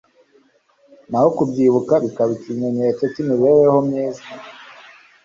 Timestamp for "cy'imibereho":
3.11-3.77